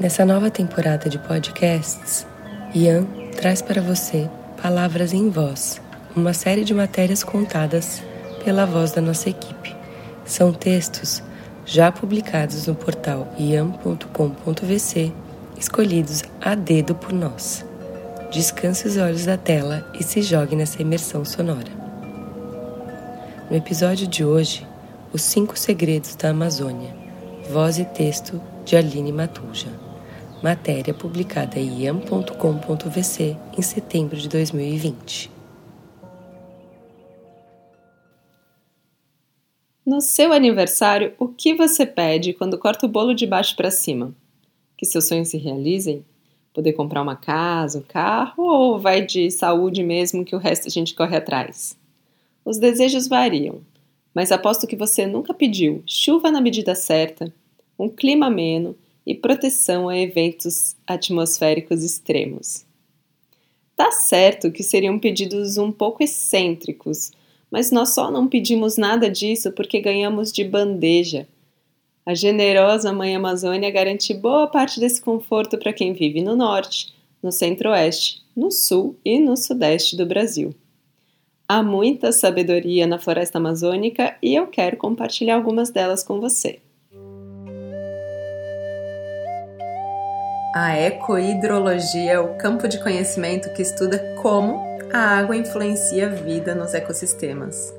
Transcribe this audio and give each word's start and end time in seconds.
Nessa 0.00 0.24
nova 0.24 0.50
temporada 0.50 1.10
de 1.10 1.18
podcasts, 1.18 2.26
Ian 2.74 3.04
traz 3.36 3.60
para 3.60 3.82
você 3.82 4.30
Palavras 4.62 5.12
em 5.12 5.28
Voz, 5.28 5.78
uma 6.16 6.32
série 6.32 6.64
de 6.64 6.72
matérias 6.72 7.22
contadas 7.22 8.02
pela 8.42 8.64
voz 8.64 8.92
da 8.92 9.02
nossa 9.02 9.28
equipe. 9.28 9.76
São 10.24 10.54
textos 10.54 11.22
já 11.66 11.92
publicados 11.92 12.66
no 12.66 12.74
portal 12.74 13.30
iam.com.vc, 13.36 15.12
escolhidos 15.58 16.22
a 16.40 16.54
dedo 16.54 16.94
por 16.94 17.12
nós. 17.12 17.62
Descanse 18.32 18.88
os 18.88 18.96
olhos 18.96 19.26
da 19.26 19.36
tela 19.36 19.86
e 20.00 20.02
se 20.02 20.22
jogue 20.22 20.56
nessa 20.56 20.80
imersão 20.80 21.26
sonora. 21.26 21.70
No 23.50 23.54
episódio 23.54 24.06
de 24.06 24.24
hoje, 24.24 24.66
Os 25.12 25.20
Cinco 25.20 25.58
Segredos 25.58 26.14
da 26.14 26.30
Amazônia, 26.30 26.94
voz 27.52 27.78
e 27.78 27.84
texto 27.84 28.40
de 28.64 28.76
Aline 28.76 29.12
Matuja. 29.12 29.89
Matéria 30.42 30.94
publicada 30.94 31.58
em 31.60 31.82
iam.com.vc 31.82 33.36
em 33.58 33.60
setembro 33.60 34.16
de 34.16 34.26
2020. 34.26 35.30
No 39.84 40.00
seu 40.00 40.32
aniversário, 40.32 41.12
o 41.18 41.28
que 41.28 41.54
você 41.54 41.84
pede 41.84 42.32
quando 42.32 42.56
corta 42.56 42.86
o 42.86 42.88
bolo 42.88 43.12
de 43.12 43.26
baixo 43.26 43.54
para 43.54 43.70
cima? 43.70 44.14
Que 44.78 44.86
seus 44.86 45.08
sonhos 45.08 45.28
se 45.28 45.36
realizem? 45.36 46.06
Poder 46.54 46.72
comprar 46.72 47.02
uma 47.02 47.16
casa, 47.16 47.78
um 47.78 47.82
carro 47.82 48.44
ou 48.44 48.78
vai 48.78 49.04
de 49.04 49.30
saúde 49.30 49.82
mesmo 49.82 50.24
que 50.24 50.34
o 50.34 50.38
resto 50.38 50.68
a 50.68 50.70
gente 50.70 50.94
corre 50.94 51.18
atrás? 51.18 51.76
Os 52.46 52.56
desejos 52.56 53.06
variam, 53.06 53.60
mas 54.14 54.32
aposto 54.32 54.66
que 54.66 54.76
você 54.76 55.06
nunca 55.06 55.34
pediu 55.34 55.82
chuva 55.84 56.30
na 56.30 56.40
medida 56.40 56.74
certa, 56.74 57.30
um 57.78 57.90
clima 57.90 58.28
ameno 58.28 58.74
e 59.06 59.14
proteção 59.14 59.88
a 59.88 59.98
eventos 59.98 60.76
atmosféricos 60.86 61.82
extremos. 61.82 62.64
Tá 63.76 63.90
certo 63.92 64.52
que 64.52 64.62
seriam 64.62 64.98
pedidos 64.98 65.56
um 65.56 65.72
pouco 65.72 66.02
excêntricos, 66.02 67.12
mas 67.50 67.70
nós 67.70 67.94
só 67.94 68.10
não 68.10 68.28
pedimos 68.28 68.76
nada 68.76 69.08
disso 69.08 69.52
porque 69.52 69.80
ganhamos 69.80 70.30
de 70.30 70.44
bandeja. 70.44 71.26
A 72.04 72.14
generosa 72.14 72.92
Mãe 72.92 73.16
Amazônia 73.16 73.70
garante 73.70 74.12
boa 74.12 74.46
parte 74.46 74.80
desse 74.80 75.00
conforto 75.00 75.58
para 75.58 75.72
quem 75.72 75.92
vive 75.92 76.22
no 76.22 76.36
norte, 76.36 76.94
no 77.22 77.32
centro-oeste, 77.32 78.22
no 78.36 78.50
sul 78.50 78.96
e 79.04 79.18
no 79.18 79.36
sudeste 79.36 79.96
do 79.96 80.06
Brasil. 80.06 80.54
Há 81.48 81.62
muita 81.62 82.12
sabedoria 82.12 82.86
na 82.86 82.98
floresta 82.98 83.38
amazônica 83.38 84.16
e 84.22 84.34
eu 84.34 84.46
quero 84.46 84.76
compartilhar 84.76 85.34
algumas 85.34 85.70
delas 85.70 86.04
com 86.04 86.20
você. 86.20 86.60
A 90.52 90.74
ecohidrologia 90.74 92.10
é 92.10 92.18
o 92.18 92.34
campo 92.34 92.66
de 92.66 92.82
conhecimento 92.82 93.52
que 93.52 93.62
estuda 93.62 94.16
como 94.20 94.60
a 94.92 94.98
água 94.98 95.36
influencia 95.36 96.08
a 96.08 96.10
vida 96.10 96.56
nos 96.56 96.74
ecossistemas. 96.74 97.72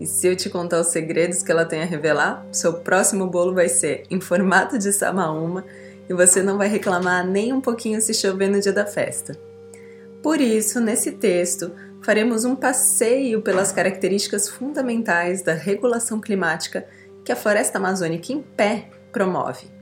E 0.00 0.06
se 0.06 0.26
eu 0.26 0.34
te 0.34 0.50
contar 0.50 0.80
os 0.80 0.88
segredos 0.88 1.44
que 1.44 1.52
ela 1.52 1.64
tem 1.64 1.80
a 1.80 1.84
revelar, 1.84 2.44
seu 2.50 2.80
próximo 2.80 3.28
bolo 3.28 3.54
vai 3.54 3.68
ser 3.68 4.02
em 4.10 4.20
formato 4.20 4.76
de 4.76 4.92
samaúma 4.92 5.64
e 6.10 6.12
você 6.12 6.42
não 6.42 6.58
vai 6.58 6.66
reclamar 6.66 7.24
nem 7.24 7.52
um 7.52 7.60
pouquinho 7.60 8.00
se 8.00 8.12
chover 8.12 8.50
no 8.50 8.60
dia 8.60 8.72
da 8.72 8.84
festa. 8.84 9.38
Por 10.20 10.40
isso, 10.40 10.80
nesse 10.80 11.12
texto, 11.12 11.70
faremos 12.02 12.44
um 12.44 12.56
passeio 12.56 13.42
pelas 13.42 13.70
características 13.70 14.48
fundamentais 14.48 15.42
da 15.42 15.54
regulação 15.54 16.20
climática 16.20 16.84
que 17.24 17.30
a 17.30 17.36
floresta 17.36 17.78
amazônica 17.78 18.32
em 18.32 18.42
pé 18.42 18.90
promove. 19.12 19.77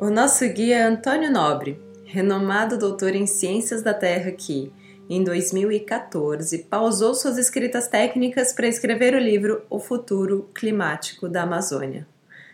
O 0.00 0.10
nosso 0.10 0.46
guia 0.48 0.76
é 0.76 0.82
Antônio 0.84 1.28
Nobre, 1.28 1.82
renomado 2.04 2.78
doutor 2.78 3.16
em 3.16 3.26
Ciências 3.26 3.82
da 3.82 3.92
Terra 3.92 4.30
que, 4.30 4.72
em 5.10 5.24
2014, 5.24 6.58
pausou 6.70 7.16
suas 7.16 7.36
escritas 7.36 7.88
técnicas 7.88 8.52
para 8.52 8.68
escrever 8.68 9.16
o 9.16 9.18
livro 9.18 9.62
O 9.68 9.80
Futuro 9.80 10.48
Climático 10.54 11.28
da 11.28 11.42
Amazônia, 11.42 12.06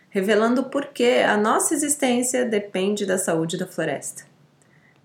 revelando 0.09 0.63
por 0.63 0.87
que 0.87 1.19
a 1.19 1.37
nossa 1.37 1.75
existência 1.75 2.43
depende 2.43 3.05
da 3.05 3.19
saúde 3.19 3.59
da 3.59 3.67
floresta. 3.67 4.23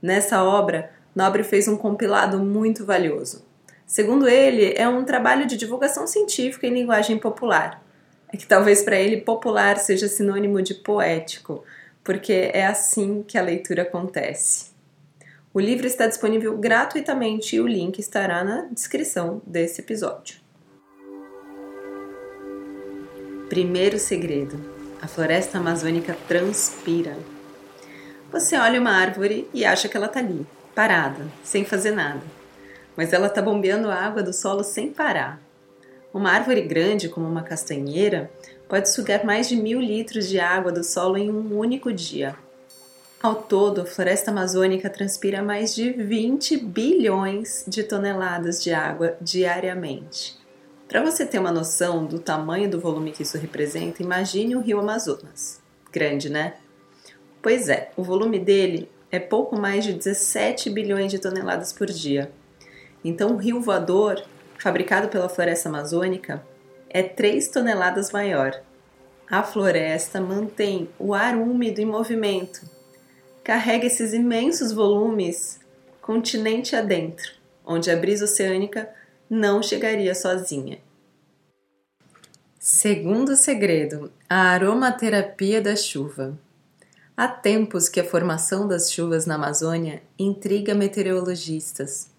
Nessa 0.00 0.43
obra, 0.43 0.91
Nobre 1.14 1.44
fez 1.44 1.69
um 1.69 1.76
compilado 1.76 2.38
muito 2.38 2.87
valioso. 2.87 3.44
Segundo 3.87 4.26
ele, 4.26 4.72
é 4.78 4.88
um 4.88 5.04
trabalho 5.04 5.47
de 5.47 5.59
divulgação 5.59 6.06
científica 6.06 6.66
em 6.66 6.72
linguagem 6.72 7.19
popular. 7.19 7.84
É 8.32 8.37
que 8.38 8.47
talvez 8.47 8.82
para 8.82 8.97
ele 8.97 9.19
popular 9.19 9.76
seja 9.76 10.09
sinônimo 10.09 10.62
de 10.62 10.72
poético, 10.72 11.64
porque 12.03 12.50
é 12.53 12.66
assim 12.66 13.22
que 13.22 13.38
a 13.38 13.43
leitura 13.43 13.83
acontece. 13.83 14.71
O 15.53 15.59
livro 15.59 15.87
está 15.87 16.06
disponível 16.06 16.56
gratuitamente 16.56 17.56
e 17.56 17.61
o 17.61 17.66
link 17.66 17.99
estará 17.99 18.44
na 18.44 18.69
descrição 18.71 19.43
desse 19.44 19.81
episódio. 19.81 20.37
Primeiro 23.49 23.99
segredo: 23.99 24.61
a 25.03 25.09
floresta 25.09 25.59
amazônica 25.59 26.16
transpira. 26.28 27.16
Você 28.31 28.56
olha 28.56 28.81
uma 28.81 28.93
árvore 28.93 29.49
e 29.53 29.65
acha 29.65 29.88
que 29.88 29.97
ela 29.97 30.06
está 30.06 30.21
ali, 30.21 30.47
parada, 30.72 31.27
sem 31.43 31.65
fazer 31.65 31.91
nada. 31.91 32.22
Mas 32.97 33.12
ela 33.12 33.27
está 33.27 33.43
bombeando 33.43 33.91
a 33.91 33.97
água 33.97 34.22
do 34.22 34.32
solo 34.32 34.62
sem 34.62 34.93
parar. 34.93 35.41
Uma 36.15 36.31
árvore 36.31 36.61
grande, 36.61 37.09
como 37.09 37.27
uma 37.27 37.43
castanheira, 37.43 38.31
pode 38.70 38.88
sugar 38.88 39.25
mais 39.25 39.48
de 39.48 39.56
mil 39.56 39.81
litros 39.81 40.28
de 40.28 40.38
água 40.38 40.70
do 40.70 40.84
solo 40.84 41.19
em 41.19 41.28
um 41.28 41.58
único 41.58 41.92
dia. 41.92 42.36
Ao 43.20 43.34
todo, 43.34 43.81
a 43.81 43.84
floresta 43.84 44.31
amazônica 44.31 44.88
transpira 44.88 45.42
mais 45.42 45.75
de 45.75 45.91
20 45.91 46.56
bilhões 46.58 47.64
de 47.66 47.82
toneladas 47.82 48.62
de 48.62 48.72
água 48.72 49.16
diariamente. 49.20 50.38
Para 50.88 51.03
você 51.03 51.26
ter 51.26 51.41
uma 51.41 51.50
noção 51.50 52.06
do 52.06 52.20
tamanho 52.20 52.70
do 52.70 52.81
volume 52.81 53.10
que 53.10 53.25
isso 53.25 53.36
representa, 53.36 54.04
imagine 54.04 54.54
o 54.54 54.60
rio 54.60 54.78
Amazonas. 54.78 55.60
Grande, 55.92 56.31
né? 56.31 56.54
Pois 57.42 57.69
é, 57.69 57.91
o 57.97 58.04
volume 58.04 58.38
dele 58.38 58.88
é 59.10 59.19
pouco 59.19 59.58
mais 59.58 59.84
de 59.84 59.92
17 59.92 60.70
bilhões 60.70 61.10
de 61.10 61.19
toneladas 61.19 61.72
por 61.72 61.88
dia. 61.88 62.31
Então, 63.04 63.32
o 63.32 63.37
rio 63.37 63.60
voador, 63.60 64.22
fabricado 64.58 65.08
pela 65.08 65.28
floresta 65.28 65.69
amazônica, 65.69 66.41
é 66.90 67.02
3 67.02 67.48
toneladas 67.48 68.10
maior. 68.10 68.60
A 69.30 69.42
floresta 69.42 70.20
mantém 70.20 70.90
o 70.98 71.14
ar 71.14 71.36
úmido 71.36 71.80
em 71.80 71.86
movimento, 71.86 72.62
carrega 73.44 73.86
esses 73.86 74.12
imensos 74.12 74.72
volumes 74.72 75.60
continente 76.02 76.74
adentro, 76.74 77.32
onde 77.64 77.90
a 77.90 77.96
brisa 77.96 78.24
oceânica 78.24 78.90
não 79.28 79.62
chegaria 79.62 80.14
sozinha. 80.14 80.78
Segundo 82.58 83.36
segredo, 83.36 84.12
a 84.28 84.50
aromaterapia 84.50 85.62
da 85.62 85.76
chuva. 85.76 86.36
Há 87.16 87.28
tempos 87.28 87.88
que 87.88 88.00
a 88.00 88.04
formação 88.04 88.66
das 88.66 88.92
chuvas 88.92 89.26
na 89.26 89.36
Amazônia 89.36 90.02
intriga 90.18 90.74
meteorologistas. 90.74 92.10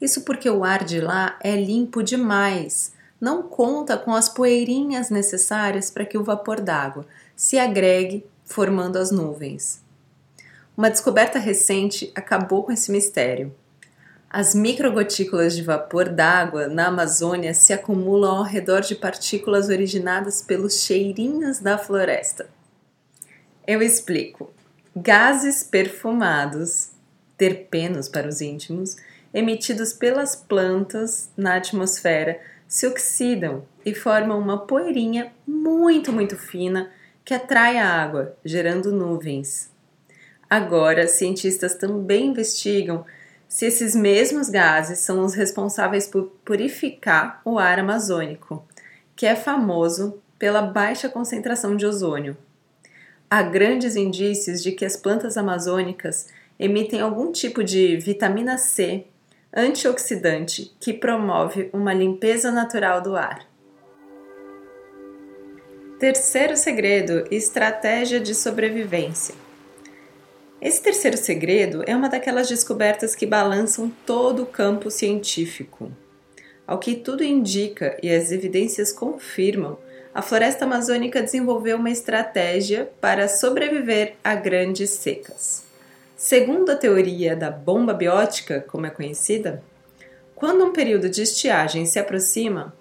Isso 0.00 0.22
porque 0.22 0.50
o 0.50 0.64
ar 0.64 0.84
de 0.84 1.00
lá 1.00 1.38
é 1.42 1.54
limpo 1.54 2.02
demais, 2.02 2.92
não 3.20 3.42
conta 3.42 3.96
com 3.96 4.14
as 4.14 4.28
poeirinhas 4.28 5.10
necessárias 5.10 5.90
para 5.90 6.04
que 6.04 6.16
o 6.16 6.24
vapor 6.24 6.60
d'água 6.60 7.06
se 7.34 7.58
agregue 7.58 8.24
formando 8.44 8.96
as 8.96 9.10
nuvens. 9.10 9.82
Uma 10.76 10.90
descoberta 10.90 11.38
recente 11.38 12.12
acabou 12.14 12.62
com 12.62 12.72
esse 12.72 12.92
mistério. 12.92 13.52
As 14.30 14.54
microgotículas 14.54 15.56
de 15.56 15.62
vapor 15.62 16.08
d'água 16.08 16.68
na 16.68 16.88
Amazônia 16.88 17.54
se 17.54 17.72
acumulam 17.72 18.36
ao 18.36 18.42
redor 18.44 18.82
de 18.82 18.94
partículas 18.94 19.68
originadas 19.68 20.42
pelos 20.42 20.82
cheirinhos 20.82 21.58
da 21.58 21.78
floresta. 21.78 22.46
Eu 23.66 23.82
explico. 23.82 24.50
Gases 24.94 25.62
perfumados, 25.62 26.90
terpenos 27.36 28.08
para 28.08 28.28
os 28.28 28.40
íntimos, 28.40 28.96
emitidos 29.32 29.92
pelas 29.92 30.36
plantas 30.36 31.30
na 31.36 31.56
atmosfera, 31.56 32.40
se 32.68 32.86
oxidam 32.86 33.64
e 33.84 33.94
formam 33.94 34.38
uma 34.38 34.66
poeirinha 34.66 35.32
muito, 35.46 36.12
muito 36.12 36.36
fina 36.36 36.92
que 37.24 37.32
atrai 37.32 37.78
a 37.78 37.88
água, 37.88 38.36
gerando 38.44 38.92
nuvens. 38.92 39.70
Agora, 40.48 41.08
cientistas 41.08 41.74
também 41.74 42.26
investigam 42.26 43.04
se 43.48 43.66
esses 43.66 43.96
mesmos 43.96 44.50
gases 44.50 44.98
são 44.98 45.24
os 45.24 45.34
responsáveis 45.34 46.06
por 46.06 46.24
purificar 46.44 47.40
o 47.44 47.58
ar 47.58 47.78
amazônico, 47.78 48.62
que 49.16 49.24
é 49.24 49.34
famoso 49.34 50.22
pela 50.38 50.62
baixa 50.62 51.08
concentração 51.08 51.76
de 51.76 51.86
ozônio. 51.86 52.36
Há 53.30 53.42
grandes 53.42 53.96
indícios 53.96 54.62
de 54.62 54.72
que 54.72 54.84
as 54.84 54.96
plantas 54.96 55.36
amazônicas 55.36 56.28
emitem 56.58 57.00
algum 57.00 57.32
tipo 57.32 57.64
de 57.64 57.96
vitamina 57.96 58.58
C 58.58 59.06
antioxidante 59.58 60.72
que 60.78 60.92
promove 60.92 61.68
uma 61.72 61.92
limpeza 61.92 62.52
natural 62.52 63.00
do 63.02 63.16
ar. 63.16 63.46
Terceiro 65.98 66.56
segredo: 66.56 67.24
estratégia 67.30 68.20
de 68.20 68.34
sobrevivência. 68.34 69.34
Esse 70.60 70.80
terceiro 70.82 71.16
segredo 71.16 71.82
é 71.86 71.94
uma 71.94 72.08
daquelas 72.08 72.48
descobertas 72.48 73.14
que 73.14 73.26
balançam 73.26 73.92
todo 74.06 74.42
o 74.42 74.46
campo 74.46 74.90
científico. 74.90 75.90
Ao 76.66 76.78
que 76.78 76.94
tudo 76.94 77.24
indica 77.24 77.96
e 78.02 78.10
as 78.10 78.30
evidências 78.30 78.92
confirmam, 78.92 79.78
a 80.14 80.22
floresta 80.22 80.64
amazônica 80.64 81.22
desenvolveu 81.22 81.76
uma 81.76 81.90
estratégia 81.90 82.90
para 83.00 83.28
sobreviver 83.28 84.14
a 84.22 84.34
grandes 84.34 84.90
secas. 84.90 85.67
Segundo 86.18 86.70
a 86.70 86.76
teoria 86.76 87.34
da 87.34 87.50
bomba 87.50 87.94
biótica, 87.94 88.62
como 88.68 88.84
é 88.84 88.90
conhecida, 88.90 89.62
quando 90.34 90.62
um 90.62 90.72
período 90.72 91.08
de 91.08 91.22
estiagem 91.22 91.86
se 91.86 91.98
aproxima, 91.98 92.74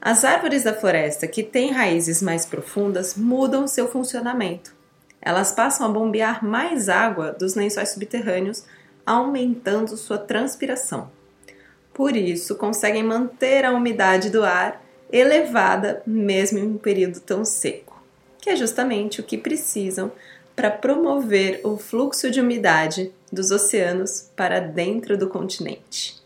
as 0.00 0.24
árvores 0.24 0.64
da 0.64 0.72
floresta 0.72 1.26
que 1.26 1.42
têm 1.42 1.72
raízes 1.72 2.22
mais 2.22 2.46
profundas 2.46 3.14
mudam 3.14 3.68
seu 3.68 3.86
funcionamento 3.86 4.74
elas 5.24 5.52
passam 5.52 5.86
a 5.86 5.88
bombear 5.88 6.44
mais 6.44 6.90
água 6.90 7.32
dos 7.32 7.54
lençóis 7.54 7.88
subterrâneos, 7.88 8.64
aumentando 9.06 9.96
sua 9.96 10.18
transpiração. 10.18 11.10
Por 11.94 12.14
isso, 12.14 12.56
conseguem 12.56 13.02
manter 13.02 13.64
a 13.64 13.72
umidade 13.72 14.28
do 14.28 14.44
ar 14.44 14.84
elevada 15.10 16.02
mesmo 16.06 16.58
em 16.58 16.66
um 16.66 16.76
período 16.76 17.20
tão 17.20 17.42
seco, 17.44 18.02
que 18.38 18.50
é 18.50 18.56
justamente 18.56 19.20
o 19.20 19.24
que 19.24 19.38
precisam 19.38 20.12
para 20.54 20.70
promover 20.70 21.60
o 21.64 21.76
fluxo 21.76 22.30
de 22.30 22.40
umidade 22.40 23.12
dos 23.32 23.50
oceanos 23.50 24.30
para 24.36 24.60
dentro 24.60 25.18
do 25.18 25.28
continente. 25.28 26.22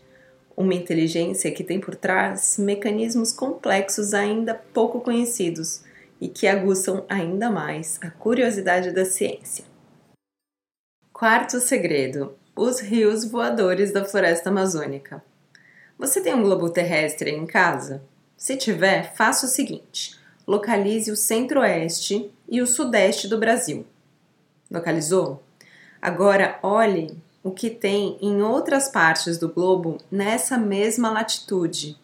Uma 0.55 0.75
inteligência 0.75 1.51
que 1.51 1.63
tem 1.63 1.79
por 1.79 1.95
trás 1.95 2.57
mecanismos 2.57 3.31
complexos 3.31 4.13
ainda 4.13 4.53
pouco 4.53 4.99
conhecidos, 4.99 5.83
e 6.21 6.27
que 6.27 6.47
aguçam 6.47 7.05
ainda 7.07 7.49
mais 7.49 7.97
a 8.01 8.09
curiosidade 8.09 8.91
da 8.91 9.05
ciência. 9.05 9.65
Quarto 11.13 11.59
segredo: 11.59 12.35
os 12.55 12.79
rios 12.79 13.23
voadores 13.23 13.91
da 13.91 14.03
floresta 14.03 14.49
amazônica. 14.49 15.23
Você 15.97 16.21
tem 16.21 16.33
um 16.33 16.43
globo 16.43 16.69
terrestre 16.69 17.31
em 17.31 17.45
casa? 17.45 18.01
Se 18.37 18.55
tiver, 18.55 19.15
faça 19.15 19.45
o 19.45 19.49
seguinte: 19.49 20.17
localize 20.47 21.11
o 21.11 21.15
centro-oeste 21.15 22.31
e 22.47 22.61
o 22.61 22.67
sudeste 22.67 23.27
do 23.27 23.37
Brasil. 23.37 23.85
Localizou? 24.69 25.43
Agora 26.01 26.59
olhe 26.61 27.17
o 27.43 27.51
que 27.51 27.69
tem 27.69 28.17
em 28.21 28.41
outras 28.41 28.89
partes 28.89 29.37
do 29.37 29.49
globo 29.49 29.97
nessa 30.11 30.57
mesma 30.57 31.09
latitude. 31.09 31.97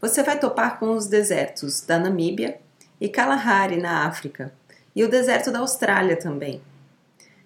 Você 0.00 0.22
vai 0.22 0.38
topar 0.38 0.78
com 0.78 0.92
os 0.92 1.06
desertos 1.06 1.80
da 1.80 1.98
Namíbia, 1.98 2.60
e 3.00 3.08
Kalahari 3.08 3.76
na 3.76 4.06
África, 4.06 4.52
e 4.94 5.04
o 5.04 5.08
deserto 5.08 5.50
da 5.50 5.58
Austrália 5.58 6.16
também. 6.16 6.62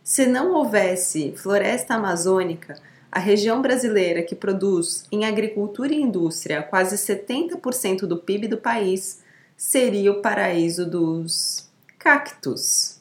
Se 0.05 0.27
não 0.27 0.53
houvesse 0.53 1.33
floresta 1.37 1.95
amazônica, 1.95 2.77
a 3.11 3.19
região 3.19 3.61
brasileira 3.61 4.23
que 4.23 4.35
produz 4.35 5.05
em 5.11 5.25
agricultura 5.25 5.93
e 5.93 6.01
indústria 6.01 6.63
quase 6.63 6.97
70% 6.97 8.01
do 8.01 8.19
PIB 8.19 8.49
do 8.49 8.59
país 8.59 9.21
seria 9.57 10.13
o 10.13 10.23
paraíso 10.23 10.89
dos 10.89 11.69
cactos. 11.99 12.98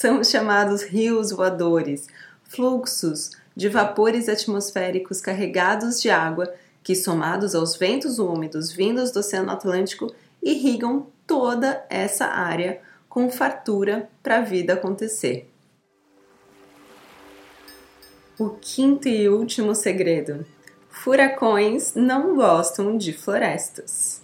São 0.00 0.18
os 0.18 0.30
chamados 0.30 0.82
rios 0.82 1.30
voadores, 1.30 2.06
fluxos 2.44 3.32
de 3.54 3.68
vapores 3.68 4.30
atmosféricos 4.30 5.20
carregados 5.20 6.00
de 6.00 6.08
água 6.08 6.50
que, 6.82 6.96
somados 6.96 7.54
aos 7.54 7.76
ventos 7.76 8.18
úmidos 8.18 8.72
vindos 8.72 9.10
do 9.10 9.20
Oceano 9.20 9.50
Atlântico, 9.50 10.10
irrigam 10.42 11.06
toda 11.26 11.84
essa 11.90 12.24
área 12.24 12.80
com 13.10 13.30
fartura 13.30 14.08
para 14.22 14.38
a 14.38 14.40
vida 14.40 14.72
acontecer. 14.72 15.50
O 18.38 18.56
quinto 18.58 19.06
e 19.06 19.28
último 19.28 19.74
segredo: 19.74 20.46
furacões 20.88 21.94
não 21.94 22.34
gostam 22.36 22.96
de 22.96 23.12
florestas. 23.12 24.22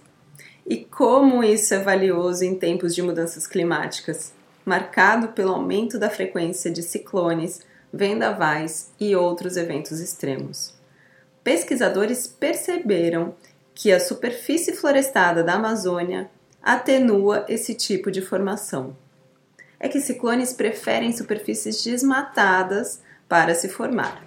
E 0.66 0.78
como 0.86 1.44
isso 1.44 1.74
é 1.74 1.78
valioso 1.78 2.42
em 2.46 2.54
tempos 2.54 2.94
de 2.94 3.02
mudanças 3.02 3.46
climáticas, 3.46 4.32
marcado 4.66 5.28
pelo 5.28 5.52
aumento 5.52 5.96
da 5.96 6.10
frequência 6.10 6.70
de 6.70 6.82
ciclones, 6.82 7.60
vendavais 7.92 8.90
e 8.98 9.14
outros 9.14 9.56
eventos 9.56 10.00
extremos. 10.00 10.74
Pesquisadores 11.44 12.26
perceberam 12.26 13.36
que 13.72 13.92
a 13.92 14.00
superfície 14.00 14.72
florestada 14.72 15.44
da 15.44 15.54
Amazônia 15.54 16.28
atenua 16.60 17.46
esse 17.48 17.74
tipo 17.74 18.10
de 18.10 18.20
formação. 18.20 18.96
É 19.78 19.88
que 19.88 20.00
ciclones 20.00 20.52
preferem 20.52 21.12
superfícies 21.12 21.84
desmatadas 21.84 23.00
para 23.28 23.54
se 23.54 23.68
formar, 23.68 24.24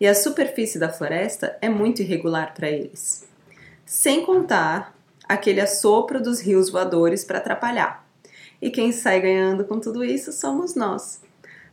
e 0.00 0.06
a 0.06 0.14
superfície 0.14 0.78
da 0.78 0.88
floresta 0.88 1.58
é 1.60 1.68
muito 1.68 2.00
irregular 2.00 2.54
para 2.54 2.70
eles. 2.70 3.26
Sem 3.84 4.24
contar 4.24 4.96
aquele 5.28 5.60
assopro 5.60 6.22
dos 6.22 6.40
rios 6.40 6.70
voadores 6.70 7.24
para 7.24 7.38
atrapalhar. 7.38 8.03
E 8.60 8.70
quem 8.70 8.92
sai 8.92 9.20
ganhando 9.20 9.64
com 9.64 9.78
tudo 9.78 10.04
isso 10.04 10.32
somos 10.32 10.74
nós. 10.74 11.20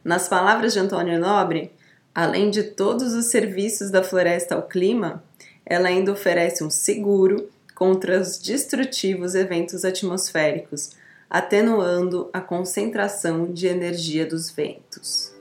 Nas 0.03 0.27
palavras 0.27 0.73
de 0.73 0.79
Antônio 0.79 1.19
Nobre, 1.19 1.71
além 2.13 2.49
de 2.49 2.63
todos 2.63 3.13
os 3.13 3.25
serviços 3.25 3.91
da 3.91 4.03
floresta 4.03 4.55
ao 4.55 4.63
clima, 4.63 5.23
ela 5.65 5.87
ainda 5.87 6.11
oferece 6.11 6.63
um 6.63 6.69
seguro 6.69 7.49
contra 7.75 8.19
os 8.19 8.37
destrutivos 8.37 9.35
eventos 9.35 9.85
atmosféricos, 9.85 10.91
atenuando 11.29 12.29
a 12.33 12.41
concentração 12.41 13.51
de 13.51 13.67
energia 13.67 14.25
dos 14.25 14.51
ventos. 14.51 15.31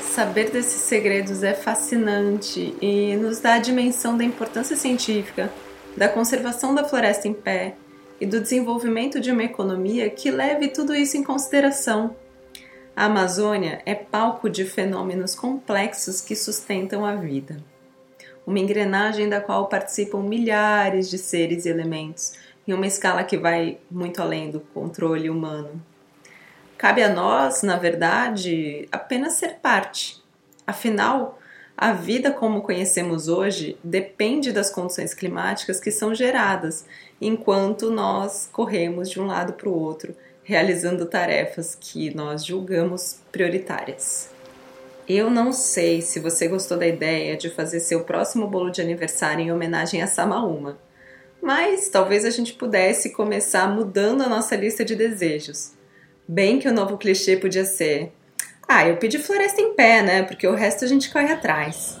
Saber 0.00 0.50
desses 0.50 0.82
segredos 0.82 1.42
é 1.42 1.54
fascinante 1.54 2.74
e 2.80 3.16
nos 3.16 3.40
dá 3.40 3.54
a 3.54 3.58
dimensão 3.58 4.16
da 4.16 4.24
importância 4.24 4.76
científica, 4.76 5.50
da 6.00 6.08
conservação 6.08 6.74
da 6.74 6.82
floresta 6.82 7.28
em 7.28 7.34
pé 7.34 7.76
e 8.18 8.24
do 8.24 8.40
desenvolvimento 8.40 9.20
de 9.20 9.30
uma 9.30 9.44
economia 9.44 10.08
que 10.08 10.30
leve 10.30 10.68
tudo 10.68 10.94
isso 10.94 11.18
em 11.18 11.22
consideração 11.22 12.16
a 13.00 13.06
Amazônia 13.06 13.80
é 13.86 13.94
palco 13.94 14.50
de 14.50 14.64
fenômenos 14.64 15.34
complexos 15.34 16.20
que 16.20 16.36
sustentam 16.36 17.02
a 17.04 17.14
vida. 17.14 17.56
Uma 18.46 18.58
engrenagem 18.58 19.26
da 19.26 19.40
qual 19.40 19.68
participam 19.68 20.22
milhares 20.22 21.08
de 21.08 21.16
seres 21.16 21.64
e 21.64 21.70
elementos, 21.70 22.34
em 22.68 22.74
uma 22.74 22.86
escala 22.86 23.24
que 23.24 23.38
vai 23.38 23.78
muito 23.90 24.20
além 24.20 24.50
do 24.50 24.60
controle 24.60 25.30
humano. 25.30 25.82
Cabe 26.76 27.02
a 27.02 27.08
nós, 27.08 27.62
na 27.62 27.76
verdade, 27.76 28.86
apenas 28.92 29.34
ser 29.34 29.54
parte. 29.62 30.22
Afinal, 30.66 31.38
a 31.80 31.92
vida 31.94 32.30
como 32.30 32.60
conhecemos 32.60 33.26
hoje 33.26 33.78
depende 33.82 34.52
das 34.52 34.68
condições 34.68 35.14
climáticas 35.14 35.80
que 35.80 35.90
são 35.90 36.14
geradas 36.14 36.84
enquanto 37.18 37.90
nós 37.90 38.46
corremos 38.52 39.08
de 39.08 39.18
um 39.18 39.24
lado 39.24 39.54
para 39.54 39.66
o 39.66 39.72
outro 39.72 40.14
realizando 40.42 41.06
tarefas 41.06 41.74
que 41.74 42.14
nós 42.14 42.44
julgamos 42.44 43.20
prioritárias. 43.32 44.28
Eu 45.08 45.30
não 45.30 45.54
sei 45.54 46.02
se 46.02 46.20
você 46.20 46.48
gostou 46.48 46.76
da 46.76 46.86
ideia 46.86 47.34
de 47.34 47.48
fazer 47.48 47.80
seu 47.80 48.04
próximo 48.04 48.46
bolo 48.46 48.68
de 48.68 48.82
aniversário 48.82 49.42
em 49.42 49.50
homenagem 49.50 50.02
a 50.02 50.06
Samaúma, 50.06 50.78
mas 51.40 51.88
talvez 51.88 52.26
a 52.26 52.30
gente 52.30 52.52
pudesse 52.52 53.10
começar 53.14 53.66
mudando 53.74 54.20
a 54.20 54.28
nossa 54.28 54.54
lista 54.54 54.84
de 54.84 54.94
desejos. 54.94 55.72
Bem 56.28 56.58
que 56.58 56.68
o 56.68 56.74
novo 56.74 56.98
clichê 56.98 57.38
podia 57.38 57.64
ser: 57.64 58.12
ah, 58.72 58.86
eu 58.86 58.96
pedi 58.98 59.18
floresta 59.18 59.60
em 59.60 59.74
pé, 59.74 60.00
né? 60.00 60.22
Porque 60.22 60.46
o 60.46 60.54
resto 60.54 60.84
a 60.84 60.88
gente 60.88 61.10
corre 61.10 61.32
atrás. 61.32 61.98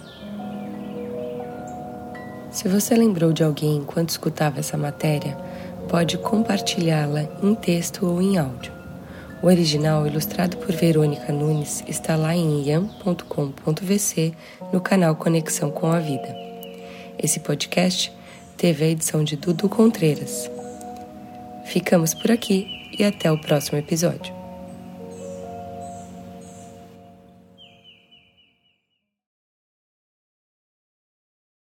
Se 2.52 2.68
você 2.68 2.94
lembrou 2.94 3.32
de 3.32 3.42
alguém 3.42 3.78
enquanto 3.78 4.10
escutava 4.10 4.60
essa 4.60 4.76
matéria, 4.76 5.36
pode 5.88 6.16
compartilhá-la 6.18 7.28
em 7.42 7.56
texto 7.56 8.06
ou 8.06 8.22
em 8.22 8.38
áudio. 8.38 8.72
O 9.42 9.48
original, 9.48 10.06
ilustrado 10.06 10.58
por 10.58 10.70
Verônica 10.70 11.32
Nunes, 11.32 11.82
está 11.88 12.14
lá 12.14 12.36
em 12.36 12.62
iam.com.vc 12.62 14.32
no 14.72 14.80
canal 14.80 15.16
Conexão 15.16 15.72
com 15.72 15.88
a 15.88 15.98
Vida. 15.98 16.32
Esse 17.20 17.40
podcast 17.40 18.12
teve 18.56 18.84
a 18.84 18.88
edição 18.88 19.24
de 19.24 19.36
Dudu 19.36 19.68
Contreiras. 19.68 20.48
Ficamos 21.64 22.14
por 22.14 22.30
aqui 22.30 22.68
e 22.96 23.02
até 23.02 23.32
o 23.32 23.40
próximo 23.40 23.76
episódio. 23.76 24.39